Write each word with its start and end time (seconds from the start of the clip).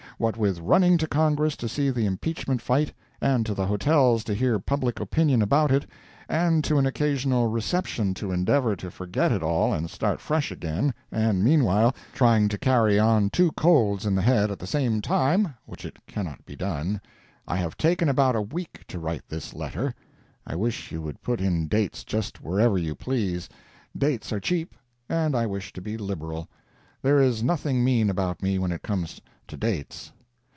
What 0.17 0.37
with 0.37 0.59
running 0.59 0.99
to 0.99 1.07
Congress 1.07 1.55
to 1.55 1.67
see 1.67 1.89
the 1.89 2.05
impeachment 2.05 2.61
fight, 2.61 2.93
and 3.21 3.43
to 3.43 3.55
the 3.55 3.65
hotels 3.65 4.23
to 4.25 4.35
hear 4.35 4.59
public 4.59 4.99
opinion 4.99 5.41
about 5.41 5.71
it, 5.71 5.87
and 6.29 6.63
to 6.65 6.77
an 6.77 6.85
occasional 6.85 7.47
reception 7.47 8.13
to 8.15 8.31
endeavor 8.31 8.75
to 8.75 8.91
forget 8.91 9.31
it 9.31 9.41
all 9.41 9.73
and 9.73 9.89
start 9.89 10.21
fresh 10.21 10.51
again, 10.51 10.93
and 11.11 11.43
meanwhile, 11.43 11.95
trying 12.13 12.49
to 12.49 12.59
carry 12.59 12.99
on 12.99 13.31
two 13.31 13.51
colds 13.53 14.05
in 14.05 14.13
the 14.13 14.21
head 14.21 14.51
at 14.51 14.59
the 14.59 14.67
same 14.67 15.01
time 15.01 15.55
(which 15.65 15.85
it 15.85 15.97
cannot 16.05 16.45
be 16.45 16.55
done), 16.55 17.01
I 17.47 17.55
have 17.55 17.75
taken 17.75 18.07
about 18.07 18.35
a 18.35 18.43
week 18.43 18.85
to 18.89 18.99
write 18.99 19.27
this 19.27 19.55
letter. 19.55 19.95
I 20.45 20.55
wish 20.55 20.91
you 20.91 21.01
would 21.01 21.23
put 21.23 21.41
in 21.41 21.67
dates 21.67 22.03
just 22.03 22.43
wherever 22.43 22.77
you 22.77 22.93
please. 22.93 23.49
Dates 23.97 24.31
are 24.31 24.39
cheap, 24.39 24.75
and 25.09 25.35
I 25.35 25.47
wish 25.47 25.73
to 25.73 25.81
be 25.81 25.97
liberal. 25.97 26.47
There 27.01 27.19
is 27.19 27.41
nothing 27.41 27.83
mean 27.83 28.07
about 28.11 28.43
me 28.43 28.59
when 28.59 28.71
it 28.71 28.83
comes 28.83 29.19
to 29.47 29.57
dates. 29.57 30.13